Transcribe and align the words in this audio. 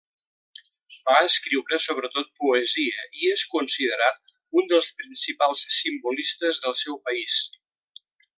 Va 1.09 1.17
escriure 1.25 1.77
sobretot 1.83 2.31
poesia 2.43 3.05
i 3.19 3.29
és 3.35 3.43
considerat 3.57 4.35
un 4.63 4.73
dels 4.73 4.89
principals 5.03 5.63
simbolistes 5.81 6.63
del 6.65 6.79
seu 6.83 6.99
país. 7.11 7.39